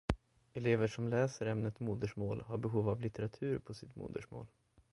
[0.55, 4.47] Elever som läser ämnet modersmål har behov av litteratur på sitt modersmål.